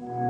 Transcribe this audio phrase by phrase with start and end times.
[0.00, 0.27] you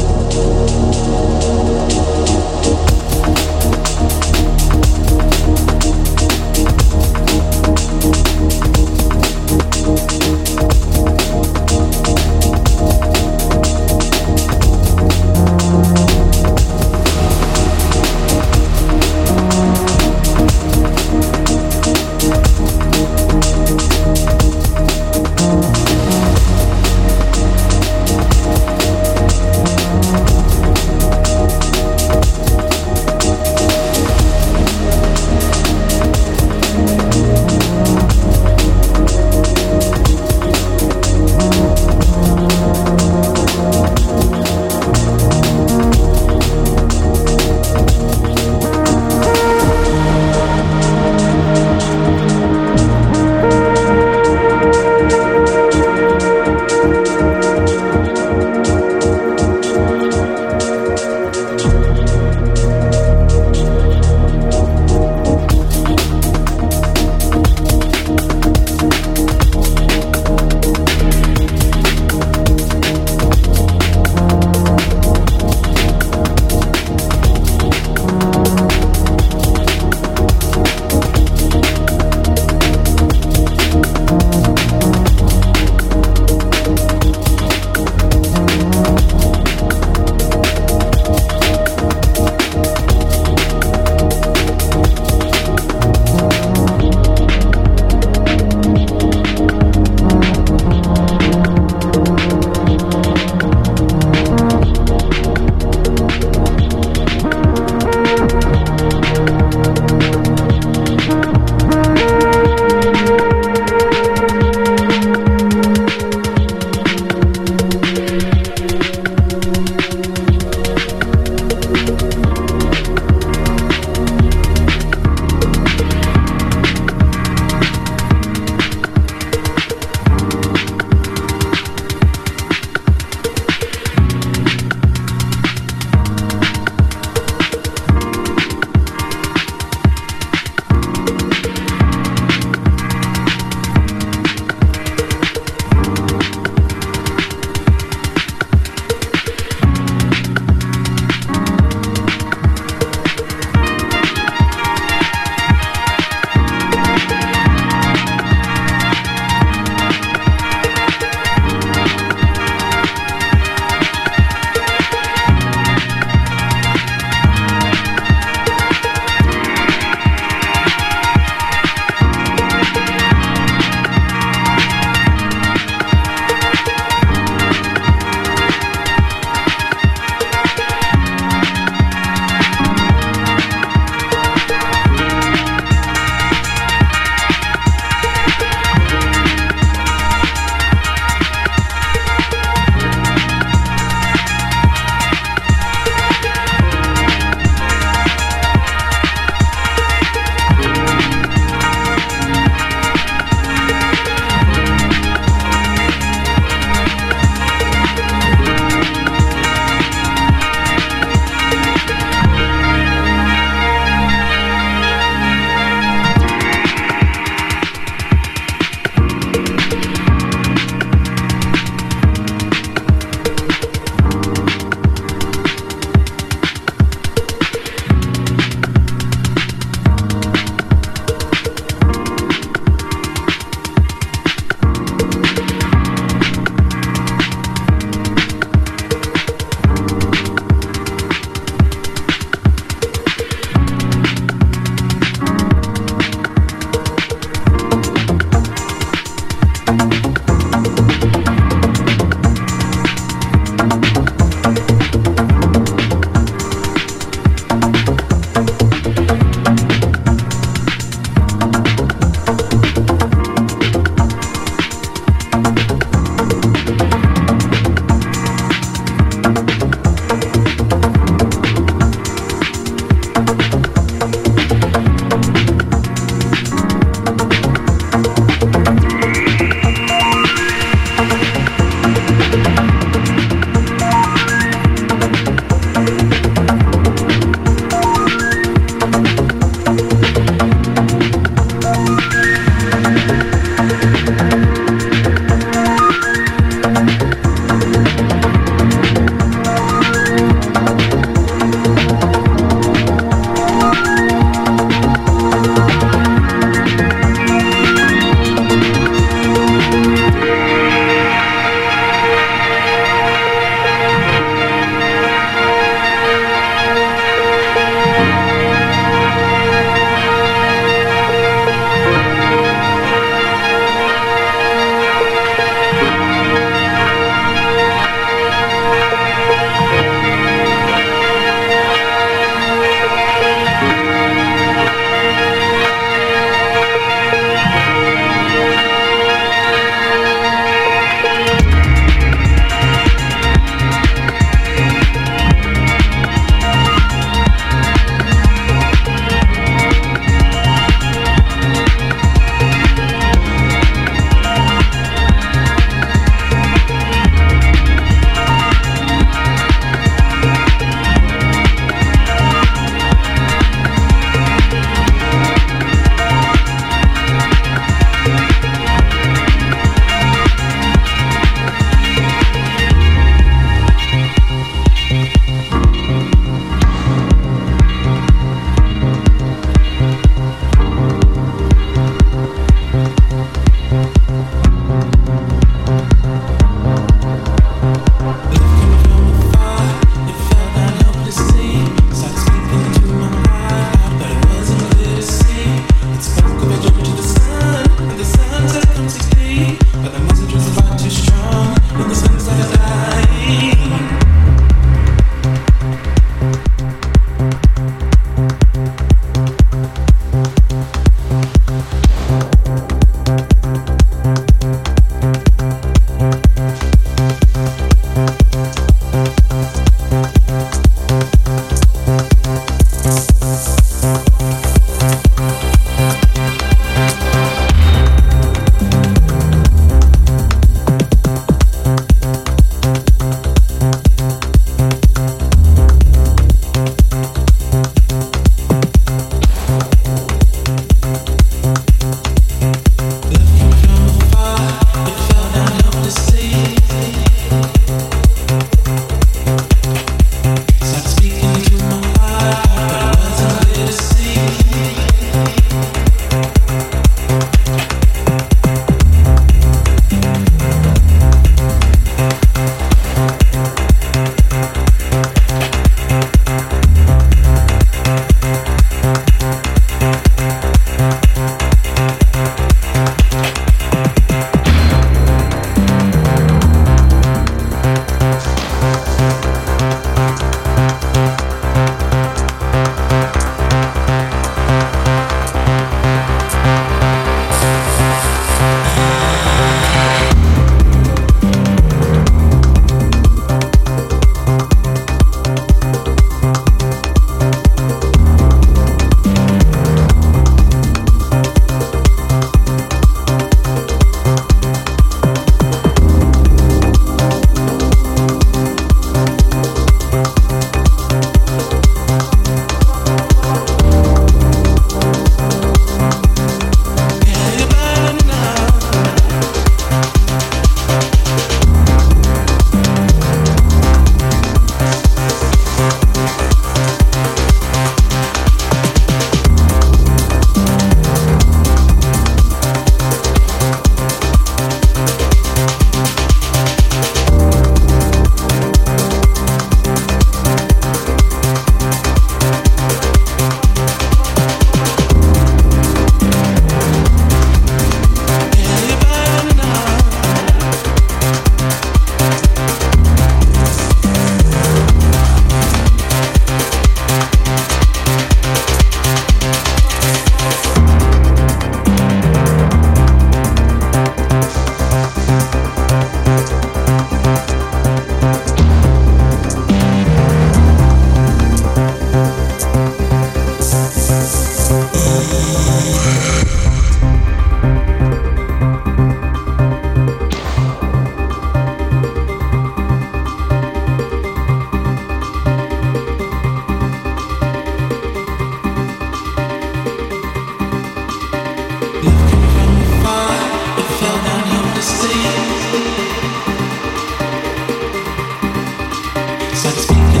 [599.43, 600.00] that's speaking.